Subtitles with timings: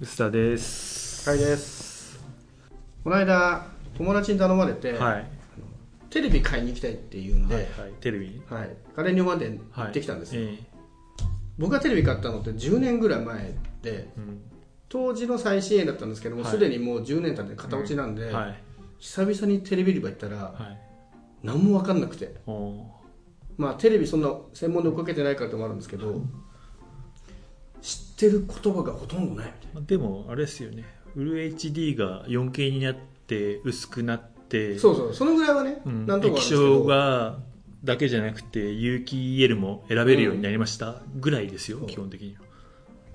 [0.00, 1.28] 臼田です。
[1.28, 2.20] はいです。
[3.02, 3.66] この間
[3.96, 5.26] 友達に頼まれて、はい。
[6.10, 7.92] テレビ買いに行きたいって言うんで、はいはい。
[8.00, 8.42] テレビ？
[8.48, 8.76] はい。
[8.96, 9.90] 家電量販店行はい。
[9.90, 10.58] ってきたんですよ、え
[11.58, 13.54] 僕がテレビ買ったのって10年ぐらい前で
[13.84, 14.40] えうん。
[14.88, 16.50] 当時の最新鋭だったんですけどもはい。
[16.50, 18.62] すで、にもう10年経って型落ちなんで、はい。
[18.98, 20.78] 久々にテレビ売り場行ったらはい。
[21.42, 22.34] 何も分かんなくて。
[23.56, 26.20] まあテレビそんな専門で追っかけてないからってのもあるんですけど
[27.84, 30.84] 知ってる言葉がほとんどないみたいまあでもあれですよね。
[31.12, 35.14] フル HD が 4K になって薄くなってなそうそう。
[35.14, 36.06] そのぐらいはね、うん。
[36.06, 37.38] なんとか液晶が
[37.84, 41.86] だけじゃなくて有機 EL も選べるようになりましたぐらいですよ、そう。
[41.86, 42.40] 基本的には。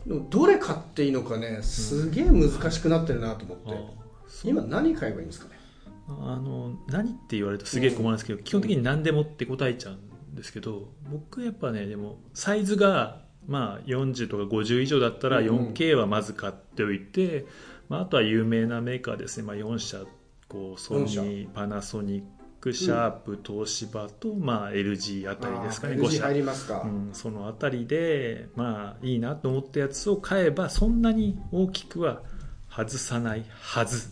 [0.06, 5.60] でもどれ買っていいのかねすげえ難しくなってるなと思って、う今何買えばいいんですかね？
[6.08, 15.56] あの何って言われるとすげえ困るんですけど、基本的に何でもって答えちゃうんですけど僕やっぱねでもサイズがまあ40とか50以上だったらうんうん。
[15.74, 17.46] 4K はまず買っておいて、
[17.90, 20.04] まあ、あとは有名なメーカーですね、まあ、4社
[20.48, 22.24] こうソニ4ーパナソニッ
[22.60, 25.94] クシャープ、東芝と、まあ、LG あたりですかね。
[25.94, 26.24] あー5 LG 社。
[26.24, 32.22] 入りますか、うん、そのあたりでまあいいなと思ったやつを買えばそんなに大きくは
[32.70, 34.10] 外さないはず。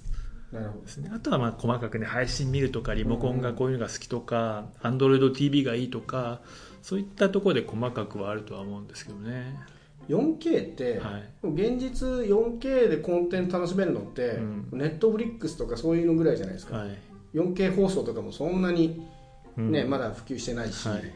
[0.51, 0.85] なるほど。
[0.85, 6.39] ですね、あとはまあ細かくね配信見るとかリモコンがこういうのが好きとか、AndroidTV がいいとか
[6.87, 9.59] そういったところで細かくはあるとは思うんですけどね。
[10.07, 11.29] 4K って、はい。
[11.43, 14.69] 現実 4K でコンテンツ楽しめるのって、うん。
[14.71, 16.97] ネットフリックスとかそういうのぐらいじゃないですか、はい、
[17.33, 19.05] 4K 放送とかもそんなに、
[19.57, 19.73] うん。
[19.73, 21.13] ねまだ普及してないし、はい。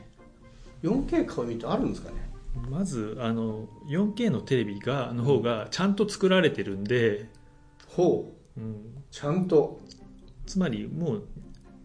[0.83, 2.17] 4K 買う意味ってあるんですかね？
[2.69, 7.29] まずあの 4K のテレビがの方がちゃんと作られてるんで、
[7.87, 8.59] ほう。
[8.59, 9.79] うん、ちゃんと。
[10.45, 11.23] つまりもう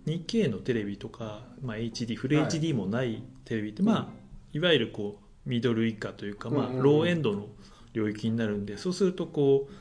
[0.09, 4.07] 2K のテレビとか、まあ、HD フルはい HD もないテレビって、まあ、
[4.53, 7.47] いわゆるこうミドル以下というか、まあローエンドの
[7.95, 9.73] 領域になるんでそうするとこう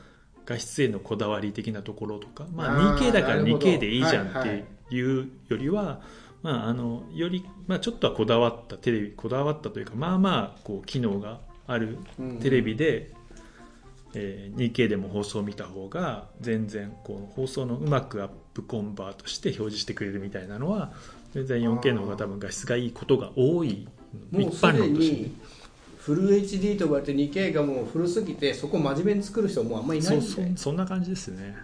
[0.46, 3.66] 画質へのこだわり的なところとか、まあ、あー 2K だからなるほど。
[3.66, 6.00] 2K でいいじゃんはいっていうよりは、
[6.42, 12.38] まあ、あのより、まあ、ちょっとはこだわったテレビこだわったというかまあまあこう機能があるうん。
[12.38, 13.10] テレビで、
[14.14, 20.92] えー 2K でも放送を見た方が全然こう放送のうまくアップコンバートして表示してくれるみたいなのは
[21.34, 23.86] 全然 4K の方が多分画質がいいことが多い
[24.32, 25.56] 一般論として。
[25.98, 30.26] フル HD と呼ばれて 2K がもう古すぎてそこ真面目に作る人はもうあんまりいないんで。
[30.26, 31.56] そうそんな感じですよね。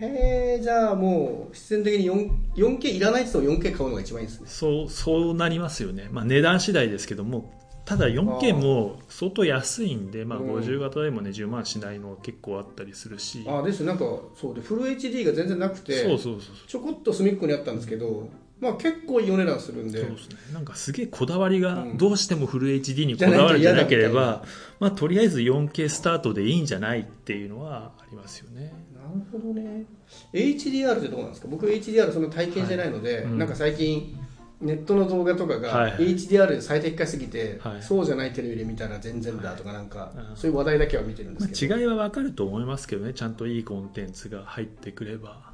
[0.00, 4.46] へえじゃあもう必然的に 4- 4K いらない人は 4K 買うのが一番いいですね。
[4.48, 7.54] そうそうなりますよね、まあ、値段次第ですけども
[7.84, 10.56] ただ 4K も相当安いんで、まあ、うん。
[10.56, 13.84] 50型でもね10万しないのは結構あったりするし、あです。
[13.84, 14.04] なんか
[14.34, 16.54] そうでフル HD が全然なくてそうそうそう。
[16.66, 18.28] ちょこっと隅っこにあったんですけど、
[18.64, 20.00] まあ結構いいお値段するんで。
[20.00, 21.96] そうですね、なんかすげえこだわりがうん。
[21.98, 24.44] どうしてもフル HD にこだわるんじゃなければ、
[24.80, 28.72] まあ、とりあえず 4K スタートでいいんじゃないっていうのはありますよね。
[28.94, 29.84] なるほどね。
[30.32, 31.48] HDR ってどうなんですか？
[31.48, 33.24] 僕 HDR その体験してないので、はい。
[33.24, 33.38] うん。
[33.38, 34.18] なんか最近
[34.60, 37.82] ネットの動画とかが HDR で最適化すぎて、はい。
[37.82, 43.12] そうじゃないテレビで見たら全然だとかなんか、はいそういう話題だけは見てるんでますけど、あ、違いは分かると思いますけどね。
[43.12, 45.52] ちゃんといいコンテンツが入ってくれば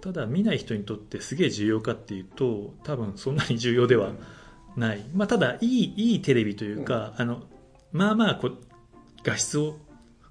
[0.00, 4.12] ただ見ない人にとってすげえ重要かっていうと多分そんなに重要では
[4.76, 7.42] ない、まあ、ただいいいいテレビというか、あの
[7.92, 8.50] まあまあこ
[9.22, 9.78] 画質を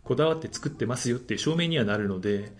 [0.03, 2.51] こだわって作ってますよっていう証明にはなるので、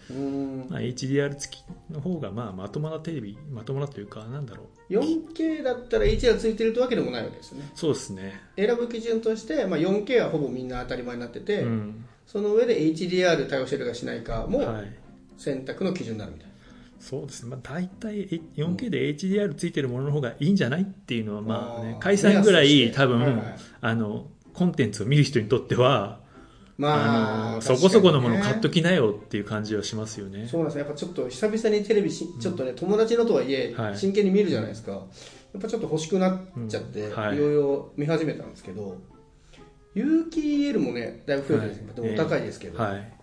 [0.70, 4.94] まあ、HDR 付きの方がまあまともなテレビまともなというかなんだろう。
[4.94, 7.72] 4K だったら HDR ついてるわけでもないわけですよね。
[7.74, 12.06] そうですね、選ぶ基準として、まあ、4K はほぼみんな当たり前になってて、うん。
[12.28, 14.94] その上で HDR 対応してるかしないかもはい、
[15.40, 16.49] 選択の基準になるみたいな、
[17.00, 23.56] そうですね、まあ、大体 4K で HDR ついてるものの方がいいんじゃないっていうのは、まあね解散ぐらい多分、はいはい。
[23.82, 26.20] あのコンテンツを見る人にとっては、
[26.78, 30.48] まああのそこそこのもの買っときなよっていう感じはしますよね。
[30.48, 30.82] そうなんですね。
[30.82, 33.98] やっぱちょっと久々にテレビしちょっとね友達のとはいえはい。
[33.98, 35.00] 真剣に見るじゃないですか、や
[35.58, 37.16] っぱちょっと欲しくなっちゃって、うん。
[37.16, 37.36] はい。
[37.38, 38.98] いろいろ見始めたんですけど
[39.96, 42.14] 有機 EL もねだいぶ増えてるんですよ、はい。
[42.14, 43.19] お高いですけど、はい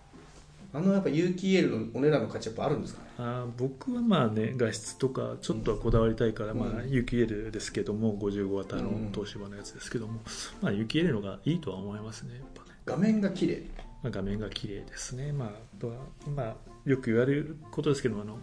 [0.73, 3.07] あのやっぱ有機 EL のお値段の価値やっぱあるんですかね？
[3.19, 6.59] あー僕はまあね画質とかちょっとはこだわりたいから、うん。
[6.59, 10.19] まあ、有機 L ですけども55型の東芝のやつですけども、
[10.61, 12.77] まあ、有機 L のがいいとは思いますねやっぱね。
[12.85, 13.63] 画面が綺麗。
[14.03, 15.95] まあ、画面が綺麗ですね、まあ、あとは、
[16.35, 16.55] まあ、
[16.85, 18.37] よく言われることですけどもあの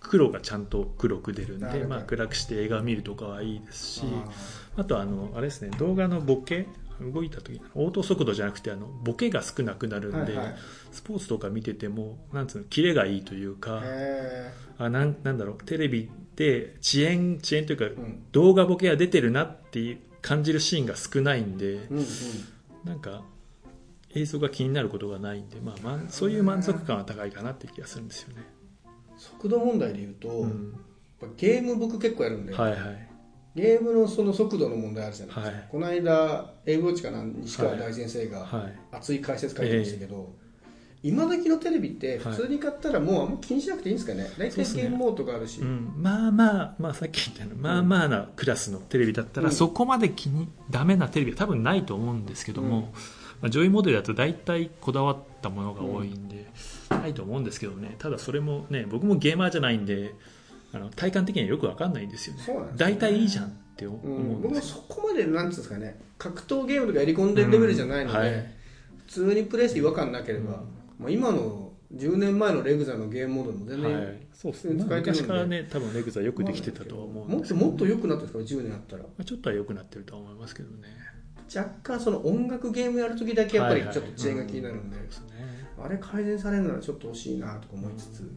[0.00, 4.02] 黒がちゃんと黒く出るんで、まあ、暗くして映画を見るとかはいいですし
[4.76, 6.66] ああとあのあれですね動画のボケ
[7.00, 10.56] 動いた時オート速度じゃなくてあのボケが少なくなるんで、はいはい。
[10.92, 18.22] スポーツとか見ててもなんつうのキレがいいというかへあなんなんだろうテレビで遅延遅延というか、ん。
[18.32, 22.06] 動画ボケが出てるなっていう感じるシーンが少ないんでーうんうん。
[22.84, 23.22] なんか
[24.14, 28.42] 映像が気になることがないんで、まあ、まんそういう満足感は高いかなって気がするんですよね、
[29.18, 30.74] 速度問題で言うと、うん、
[31.36, 33.08] ゲーム僕結構やるんで、はいはい
[33.56, 35.68] ゲームのその速度の問題あるじゃないですか、はい。
[35.70, 38.78] この間英語地かな西川はい大先生がはい。
[38.92, 40.30] 熱い解説書いてましたけど、
[41.02, 44.30] 今時のテレビって普通に買ったらもうあんま気にしなくていいんですかね。
[44.38, 49.54] 大体ゲームモードがあるし、うん、まあまあ、まあ、さっき言ったようにまあまあなクラスのテレビだったら、うん。
[49.54, 52.92] そこまで気にダメなテレビは多分ないと思うんですけども、
[53.40, 56.46] まあ、上位モデルだと大体こだわったものが多いんで、
[56.90, 57.94] ないと思うんですけどね。
[57.98, 60.14] ただそれもね僕もゲーマーじゃないんで
[60.72, 62.42] あの体感的にはよくわかんないんですよね。
[62.44, 62.94] そうなんですよね。
[62.94, 64.32] 大体いいじゃんって思ううん。
[64.38, 66.00] ん僕もそこまでなんつうんですかね。
[66.18, 68.24] 格闘ゲームとかやり込んでるレベルじゃないので、うん。
[68.24, 68.46] はい。
[68.98, 70.56] 普通にプレイして違和感なければ、うん。
[70.98, 75.22] まあ、今の10年前のレグザのゲームモードも全然、はい、そうですね、普通に使えてるんで。
[75.22, 79.02] 昔からね多分レグザよくできてたとは思うんもっとですけどもっと良くなったんですか？10年あったら。
[79.02, 80.88] まあちょっとは良くなってるとは思いますけどね。
[81.54, 85.46] 若干その音楽ゲームやるときだけやっぱりちょっと遅延が気になるんで、はいはいうんそうですね。
[85.84, 88.32] あれ改善されるならちょっと欲しいなとか思いつつ、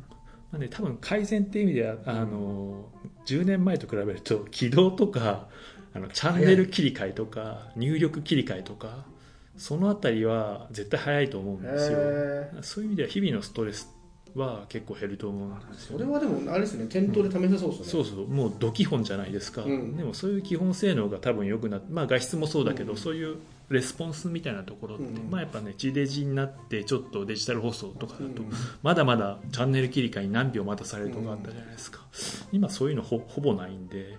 [0.51, 2.89] まあね、多分改善っていう意味ではあの
[3.25, 5.47] 10年前と比べると起動とか
[5.93, 9.05] あのチャンネル切り替えとか入力切り替えとか
[9.57, 11.97] そのあたりは絶対早いと思うんですよ。
[11.99, 13.93] へそういう意味では日々のストレス
[14.33, 15.97] は結構減ると思うんですよ。
[15.97, 16.87] それはでもあれですね。
[16.89, 19.97] 店頭で試せそうですね、そうそうもうド基本じゃないですか、うん。
[19.97, 22.97] でもそういう基本性能が多分良くなって、まあ、画質もそうだけど、うん。
[22.97, 23.37] そういう
[23.69, 25.29] レスポンスみたいなところって、うん。
[25.29, 28.33] まあ、やっぱね地デジになってちょっとデジタル放送とかだと、うん。
[28.81, 31.99] まだまだチャンネル切り替えに何秒待たされるとかあったじゃないですか、
[32.51, 34.17] 今そういうのほほぼないんで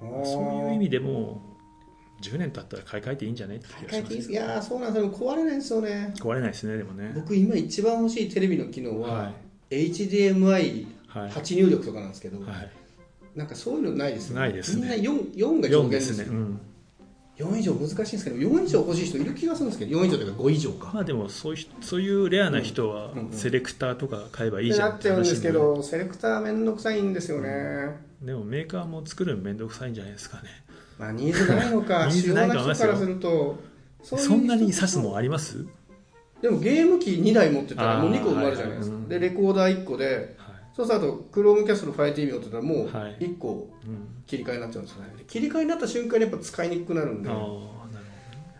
[0.00, 1.42] そういう意味でも
[2.22, 4.30] 10年経ったら買い替えていいんじゃねって気がしてます。
[4.30, 5.10] いやーそうなんですよ。
[5.10, 6.14] 壊れないんですよね。
[6.18, 7.12] 壊れないですねでもね。
[7.14, 9.34] 僕今一番欲しいテレビの機能は、はい。
[9.72, 12.70] HDMI8 はい、入力とかなんですけど、はい、
[13.34, 14.82] なんかそういうのないですよないですね。
[14.82, 16.60] みんな 4, 4が上4限ですよですね、うん、
[17.38, 23.12] 4以上難しいんですけど4以上欲しい人いる気がするんですけど4以上というか5以上か、まあでもそういうそういうレアな人はうん。
[23.12, 30.42] うんうんセレクターとか買えばいいってじゃんなっちゃうんですけどセレクター面倒くさいんですよね、でもメーカーも作るの面倒くさいんじゃないですかね。
[30.98, 32.68] まあニーズないのか ニーズないと思い。
[32.68, 33.58] ますよな人からすると
[34.02, 35.64] そんなに刺すもんあります？
[36.42, 39.20] でもゲーム機2台持ってたらもう2個生まれるじゃないですか、はいはい。
[39.20, 40.41] でレコーダー1個では
[40.74, 43.16] そうすると Chromecast の Fire TV 持ってたらもうはい。
[43.18, 45.14] 1個い、うん、切り替えになっちゃうんですよね。
[45.18, 47.30] で切り替えになった瞬間にやっぱ使いにくくなるんで。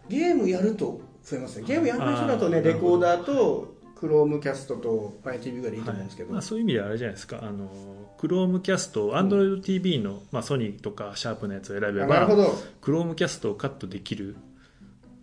[0.09, 1.67] ゲームやると増えますね。
[1.67, 7.39] ゲームやらない人だとねレコーダーと Chromecast と Fire TV ぐらいでいいと思うんですけど、まあ、そういう意味ではあれじゃないですか。
[7.41, 7.71] あの
[8.19, 12.55] Chromecast、AndroidTV の、まあ、ソニーとかシャープのやつを選べばあなるほど。
[12.83, 14.37] Chromecast をカットできる。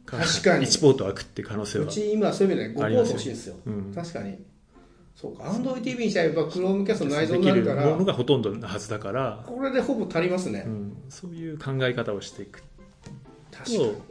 [0.06, 0.66] 確かに。
[0.66, 1.86] 1ポート開くって可能性は。
[1.86, 3.56] うち今そういう意味で5ポート欲しいんですよ。
[3.66, 3.94] うん。
[3.94, 4.40] 確かに
[5.19, 5.44] そうか。
[5.44, 7.86] Android TV にしちゃえば Chromecast の内蔵になるから。
[7.88, 12.63] ものがほとんどなはずだから、これでほぼ足りますね、うん、そういう考え方をしていく
[13.51, 13.77] 確かに。
[13.80, 14.01] と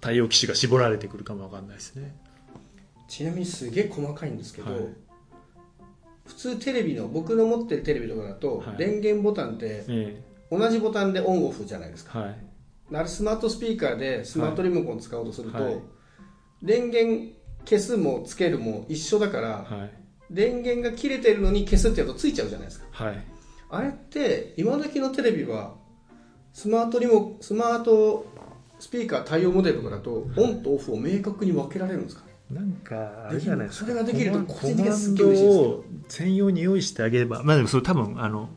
[0.00, 2.16] 対応機種が絞られてくるかもわかんないですね。
[3.08, 4.80] ちなみにすげえ細かいんですけど、はい。
[6.26, 8.76] 普通テレビの僕の持ってるテレビとかだと、はい。
[8.78, 12.18] 電源ボタンってえ同じボタンでオンオフじゃないですか。
[12.20, 12.36] えはい。
[12.94, 15.78] あれスマートスピーカーでスマートリモコン使おうとすると、はい。
[16.62, 17.34] 電源
[17.66, 20.03] 消すもつけるも一緒だから、はい
[20.34, 22.86] 電源が切れてるのに消すってやるとついちゃうじゃないですか。
[22.90, 23.24] はい。
[23.70, 25.74] あれって今時のテレビは
[26.52, 28.26] スマートリモスマート
[28.78, 32.34] スピーカー対応モデルとかだと、オンとオフを明確に分けられるんですかね。
[32.50, 33.86] なんかあれじゃないですか。
[33.86, 38.50] それができると個人的にはすっげえ嬉しいです専用に用意してあげればまあでもそれ多分あの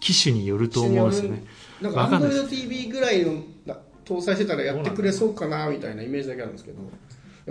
[0.00, 1.44] 機種によると思うんですよね。
[1.80, 2.42] なんかわかんないです。
[2.44, 6.78] AndroidTV ぐらいのな搭載してたらやってくれそうかなみたいなイメージだけあるんですけど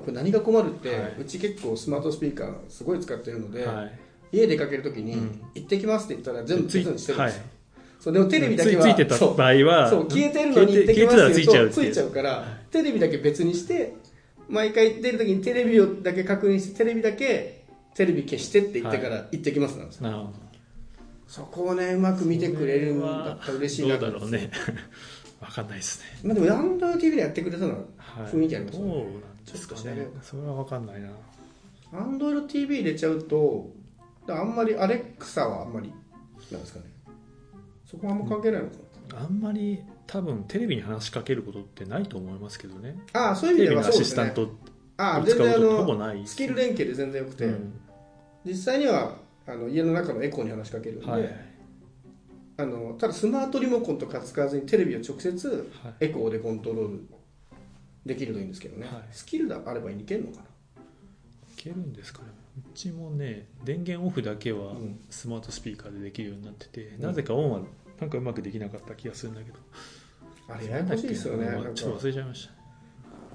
[0.01, 1.15] これ何が困るって、はい。
[1.21, 3.99] うち結構スマートスピーカーすごい使ってるので、はい。
[4.31, 5.41] 家出かけるときに、うん。
[5.55, 7.33] 行ってきますって言ったら全部ついてるんですよ、はい。
[7.99, 9.17] そうでもテレビだけはついてた。
[9.17, 9.89] 場合は。
[9.89, 13.95] そう消えてるのに行ってきますってて言うとついちゃうから、テレビだけ別にして
[14.49, 20.33] 毎回出るときにテレビをだけ確認してテレビだけテレビ消してって言ってから行ってきますなんですよ、なるほど。
[21.27, 24.51] そこをねうまく見てくれるんだったら嬉しいなどうとだろうね。
[25.41, 26.05] わかんないですね。
[26.23, 28.91] まあでも AndroidTV でやってくれたのははい雰囲気ありますよね。
[28.91, 31.09] どうなんですかねそれはわかんないな。
[31.93, 33.69] AndroidTV 入れちゃうと
[34.27, 35.93] あんまりアレクサはあんまり
[36.51, 36.85] なんですかね。
[37.85, 38.75] そこはあんま関係ないのか
[39.13, 42.97] あんまり多分テレビに話しかけることってないと思いますけどね。
[43.13, 44.05] な、ああそういう意味ではそうですね。
[44.05, 44.49] シスタント
[44.97, 47.79] ああ全然あのないスキル連携で全然よくて、うん。
[48.45, 51.35] 実際にはあの家の中のエコーに話しかけるんで、はい。
[52.57, 55.93] あのただスマートリモコンとか使わずにテレビを直接はい。
[56.01, 57.07] エコーでコントロール
[58.05, 59.03] できるといいんですけどね、はい。
[59.11, 60.43] スキルがあればいけるのかい
[61.57, 62.27] けるんですかね。
[62.57, 64.99] うちもね電源オフだけはうん。
[65.09, 67.01] スマートスピーカーでできるようになってて、うん。
[67.01, 67.61] なぜかオンは
[67.99, 69.57] なんかうまくできなかった気がするんだけど。
[70.47, 71.47] なあれややこしいですよね。
[71.73, 72.53] ちょっと忘れちゃいました。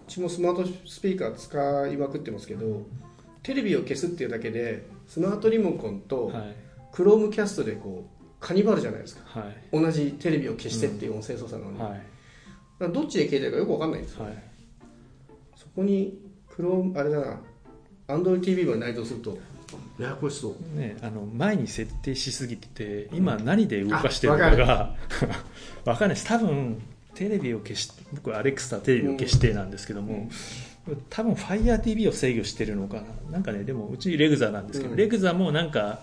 [0.07, 2.87] ちもスマートスピーカー使いまくってますけど
[3.43, 6.57] テレビを消すっていうだけでスマートリモコンとはい。
[6.93, 9.41] クロームキャストでこうカニバルじゃないですか。
[9.41, 9.57] はい。
[9.73, 12.01] 同じテレビを消してっていう音声操作なのに、だかはい。
[12.81, 14.25] らどっちで消えてるかよく分かんないんですよ。
[14.25, 14.35] はい。
[14.35, 14.39] そ
[15.77, 17.41] こにクロームあれだな
[18.09, 19.39] AndroidTV まで内蔵すると。
[19.99, 24.97] ややこしそうね、あの前に設定しすぎてて今何で動かしてるのかあが
[25.85, 26.27] わかんないです。
[26.27, 26.83] 多分
[27.15, 30.29] テレビを消し僕アレクサテレビを消してなんですけども、
[31.09, 33.33] 多分 FireTV を制御してるのかな。
[33.33, 34.97] なんかねでもうちレグザなんですけど、うん。
[34.97, 36.01] レグザもなんか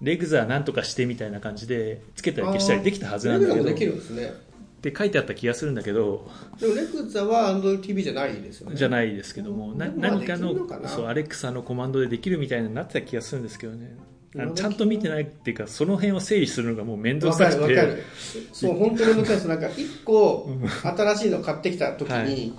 [0.00, 3.56] レグザなんとかしてみたいな感じでつけたり消したりできたはずなんだけど。
[3.56, 4.45] レグザもできるんですね
[4.88, 6.28] って書いてあった気がするんだけど
[6.60, 8.76] でもレグザは AndroidTV じゃないですよね。
[8.76, 10.54] じゃないですけども、な何かの
[10.86, 13.96] そうアレクサのコマンドでできるみたいになってた気がするんですけどね。
[14.38, 18.04] あのちゃんと見てないっていうかその辺を整理するのがもう面倒わくさくてかるわかる。
[18.52, 19.48] そう本当に難しいです。
[19.48, 20.50] なんか一個
[20.82, 22.52] 新しいの買ってきた時に、はい。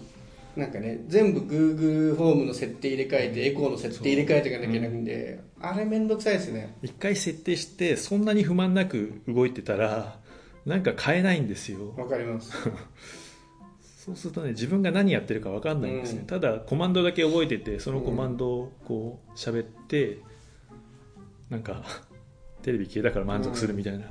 [0.55, 6.75] なんかね全部 Google ホームの設定入れ替えてエコーの設定入れ替えていかなきゃいけないんで、あれ面倒くさいですね。
[6.81, 10.19] 一回設定してそんなに不満なく動いてたら
[10.67, 11.93] なんか変えないんですよ。
[11.95, 12.51] わかります。
[13.79, 16.25] そうするとね自分が何やってるか分かんないんですね、うん。
[16.27, 20.19] ただコマンドだけ覚えててそのコマンドをこう喋って、
[21.49, 21.83] なんか
[22.63, 24.07] テレビ消えたから満足するみたいな、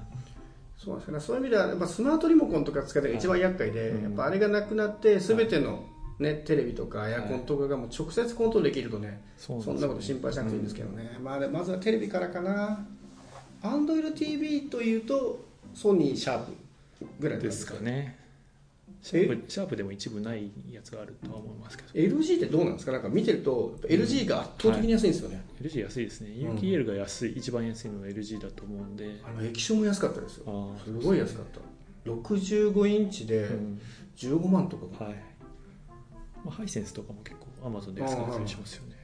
[0.78, 1.20] そうですね。
[1.20, 4.02] そういう意味ではやっぱスマートリモコンとか使ってが一番厄介で、うん。
[4.04, 5.84] やっぱあれがなくなって全ての、
[6.18, 12.86] ね、テレビとかエアコンとかがもう直接コントロールできるとね、そうそんなこと心配しなくていいんですけどね、まあ、でまずはテレビからかな。
[13.62, 15.45] AndroidTV というと
[15.76, 16.52] ソニーシャープ
[17.20, 18.16] ぐらいですかね。
[19.02, 19.20] シえ？
[19.20, 22.16] ャープシャープでも一部ないやつがあるとは思いますけど。
[22.16, 22.92] LG ってどうなんですか？
[22.92, 26.30] なんか見てると LG が圧倒的に安いんですよね、LG 安いですね。
[26.30, 26.56] うん。
[26.56, 29.20] UKL が安い、一番安いのは LG だと思うんで。
[29.22, 30.74] あの液晶も安かったですよ。
[30.82, 32.10] すごい安かった。
[32.10, 33.80] 65インチでうん。
[34.16, 35.14] 15万とかか、はい、
[36.42, 38.94] まあ、ハイセンスとかも結構 Amazon で安かったりしますよね。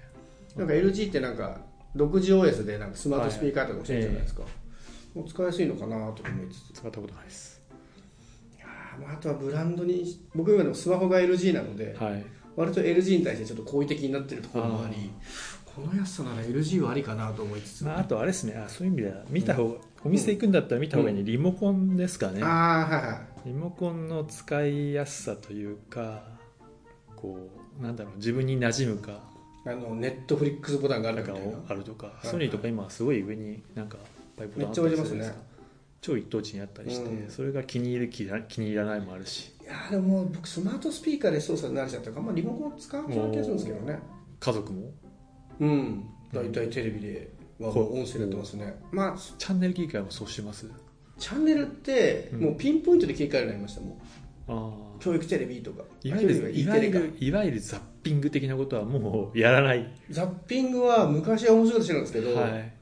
[0.57, 1.61] なんか LG ってなんか
[1.95, 4.43] 独自 OS でなんかスマートスピーカーとかもしてるじゃないですか、
[5.15, 6.73] もう使いやすいのかなとか思いつつ。
[6.75, 7.63] 使ったことないです。
[9.11, 12.25] あとはブランドに僕今でもスマホが LG なのではい。
[12.55, 15.11] 割と LG に対してちょっと好意的になってるところもあり
[15.75, 18.55] この安さなら LG はありかなと思いつつ、まあ、あとあれですね。
[18.55, 22.43] あそういう意味では見た方が、お店行くんだったら見た方がいいね、リモコンですかね。
[22.43, 23.49] ああはいはい。
[23.49, 26.25] リモコンの使いやすさというか
[27.17, 27.49] こ
[27.81, 29.21] うなんだろう自分に馴染むか。
[29.65, 31.57] あのネットフリックスボタンがあるかみたいな。
[31.69, 32.27] あるとか、い。
[32.27, 33.97] ソニーとか今すごい上になんか
[34.57, 35.33] めっちゃ置いてますね。
[36.01, 37.31] 超一等地にあったりして、うん。
[37.31, 39.53] それが気に入る気気に入らないもあるし。
[39.63, 43.99] いやーでも僕スマートスピーカーで操作に慣れちゃったからまリモコン使わなきゃするんですけどね。
[44.41, 44.91] 家族も？
[45.61, 46.05] うん。
[46.33, 47.31] 大体テレビで
[47.61, 48.75] は音声でやってますね。
[48.91, 50.69] まあチャンネル切り替えもそうしてます？
[51.19, 52.41] チャンネルってうん。
[52.41, 53.99] もうピンポイントで切り替えるようになりましたもん
[54.49, 55.85] ああ教育テレビとか。
[56.03, 62.73] いわゆるいわゆるいわゆるザッピング的なことはもうやらない、ザッピングは昔は面白いことしてるんですけど、はい、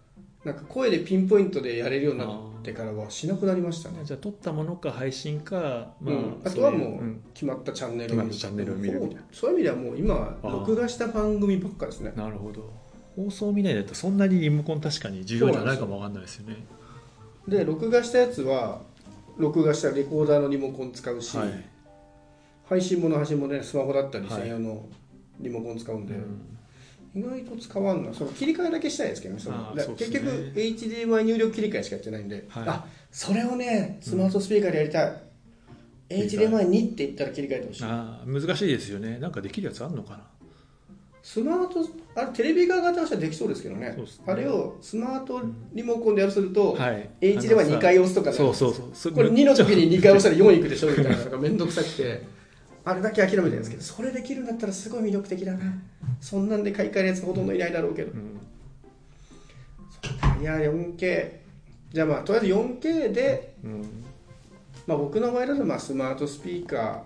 [0.45, 2.29] なんか声でピンポイントでやれるようになっ
[2.63, 3.99] てからはしなくなりましたね。
[4.05, 6.43] じゃあ撮ったものか配信か、まあうん。
[6.43, 9.23] あとはもう決まったチャンネル決まったチャンネルを見るみたいな。
[9.33, 12.15] そういう意味ではもう今録画した番組ばっかですね。
[12.17, 12.73] なるほど。
[13.17, 16.57] 放送見ないだったらそんなにリモコン確かに重要じゃないかもわかんないですよね。
[17.47, 18.81] で録画したやつは
[19.37, 21.65] 録画したレコーダーのリモコン使うし、はい、
[22.67, 24.43] 配信もの配信もねスマホだったりはい。
[24.43, 24.87] 専用の
[25.39, 26.57] リモコン使うんで、うん
[27.15, 28.15] 意外と使わんな。
[28.15, 29.57] その切り替えだけしたいですけどねその。
[29.57, 32.65] だあーそうです結ね局 HDMI 入力切り替えしかやってないんで、はい。
[32.67, 37.85] あそれをねスマートスピーカーでやりたい、切り替え HDMI2 って言ったら切り替えてほしい。
[37.85, 39.19] あー難しいですよね。
[39.19, 40.25] なんかできるやつあんのかな。
[41.23, 43.91] スマートあれテレビ側型としてはできそうですけどね。
[43.91, 43.97] ね。
[44.27, 45.43] あれをスマート
[45.75, 48.37] リモコンでやるとすると、はい HDMI2 回押すとかね。
[48.37, 48.91] そうそうそう。
[48.95, 52.23] そこれ2の時に2回押したら4いくでしょみたいなのが面倒くさくて
[52.85, 55.61] あれだけ諦めてるんですけどそれできるんだったらすごい魅力的だな。
[56.21, 58.13] そんなんで買い替えるやつほとんどいないだろうけど。
[58.13, 58.41] うん。
[60.41, 61.33] いや 4K
[61.93, 64.05] じゃあまあとりあえず 4K で、うん。
[64.87, 67.05] まあ、僕の場合だとまあスマートスピーカ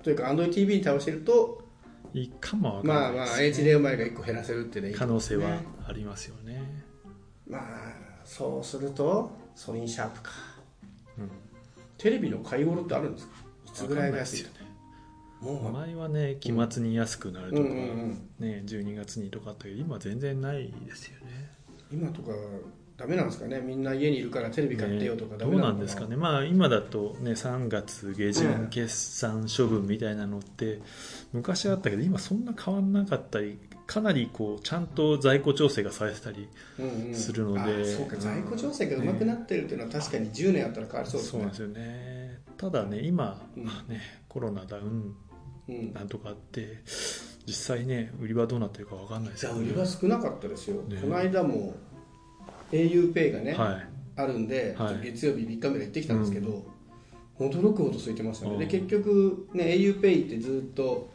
[0.00, 1.62] ーというか AndroidTV に倒してると
[2.14, 4.92] いいかもわかんまあまあ HDMI が1個減らせるってね。
[4.92, 6.62] 可能性はねありますよね。
[7.48, 7.62] まあ
[8.24, 10.30] そうするとソニーシャープか。
[11.18, 11.30] うん。
[11.98, 13.32] テレビの買い頃ってあるんですか？
[13.66, 14.63] いつぐらいが安いわか
[15.72, 18.28] 前はね期末に安くなるとか、うんうんうん。
[18.38, 21.50] ね、12月にとかあったけど今全然ないですよね。
[21.92, 22.32] 今とか
[22.96, 23.60] ダメなんですかね。
[23.60, 30.80] みんな家にいるからテレビ買ってよとかねどうなダメなのかんですかね、まあ、今だと、ね、3月下旬決算処分みたいなのって
[31.32, 36.48] 昔あったけど今そんな変わんなかったりかなりこうちゃんと在庫調整がされてたり
[36.78, 37.14] うんうん。
[37.14, 38.16] するのであそうか。
[38.16, 41.30] 在庫調整がうまくなってるっていうのは確かに10年あったら変わりそうですね。
[41.30, 42.38] そうなんですよね。
[42.56, 45.16] ただね今、ね、コロナだうんうん
[45.68, 46.82] なんとかあって
[47.46, 49.46] 実際ね売り場どうなってるか分かんないです。
[49.46, 51.00] けど、ね、売り場少なかったですよ、ね。
[51.00, 51.74] この間も
[52.72, 53.88] auPay がね、はい。
[54.16, 55.00] あるんで、はい。
[55.02, 56.64] 月曜日ビッグカメラ行ってきたんですけど、
[57.38, 58.70] 驚くほど空いてましたね、でうん。
[58.70, 61.10] 結局、ね、auPay ってずっと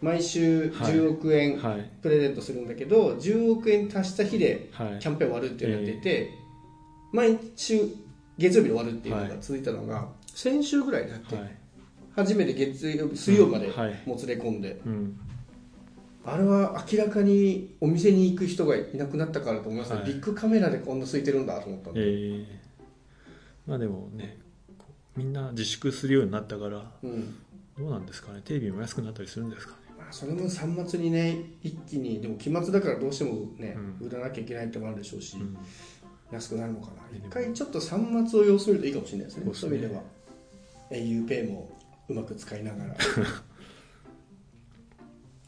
[0.00, 0.94] 毎週はい。
[0.94, 1.90] 10億円はい。
[2.02, 4.98] プレゼントするんだけど、10億円足した日ではい。
[4.98, 6.30] キャンペーン終わるっていうのをやってて、
[7.12, 7.88] 毎週
[8.38, 11.61] 月曜日で終わるっていうのが続いたのが、先週ぐらいであって、はい
[12.14, 13.70] 初めて月曜日水曜まで
[14.06, 15.18] もつれ込んで、うん。
[16.24, 20.06] あれは明らかにお店に行く人がいなくなったからと思いますね、はい。
[20.06, 22.46] ビッグカメラでこんな空いてるんだと思ったんえで、ー
[23.66, 24.38] まあでもね
[25.16, 27.34] みんな自粛するようになったからうん。
[27.78, 28.42] どうなんですかね。
[28.44, 29.78] テレビも安くなったりするんですかね。
[29.98, 35.56] まあ、それも3末にね一気にでも期末だからどうしてもね、う売らなきゃいけないってのもあるでしょうし、うん。
[36.30, 37.18] 安くなるのかな。
[37.18, 39.44] 一回ちょっと3末を様子見るといいかもしれないですね。
[39.44, 39.70] そうですね。
[39.70, 40.02] そういう意味では。
[40.90, 41.70] auPay も
[42.12, 42.94] うまく使いながら。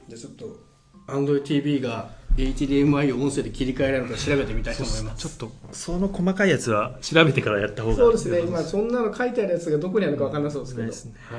[0.08, 0.58] じゃあちょっと
[1.06, 5.28] AndroidTV が HDMI を音声で切り替えられるのか調べてみたいと思います。
[5.28, 10.92] ちょっとその細かいやつは調べてからやった方がそうですね、まあ、そんなの書いてあるやつがどこにあるのか分かんなそうですけど、ね
[11.30, 11.38] は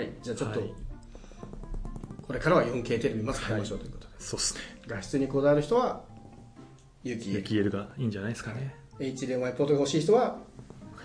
[0.00, 0.74] い、はい、じゃあちょっと、はい
[2.26, 4.60] これからは 4K テレビまず買いましょうということで、そうっすね。
[4.86, 6.02] 画質にこだわる人は
[7.02, 8.74] 有機 UKL がいいんじゃないですかね。
[8.98, 10.38] HDMI ポートが欲しい人は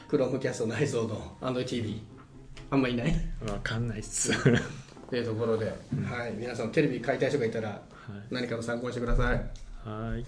[0.10, 2.00] Chromecast 内蔵の AndroidTV
[2.72, 3.14] あんまいない。
[3.48, 4.32] わかんないっす。
[5.10, 6.34] というところで、はい。
[6.34, 7.82] 皆さんテレビ買いたい人がいたら
[8.30, 9.90] 何かの参考にしてください。
[9.90, 10.26] はい。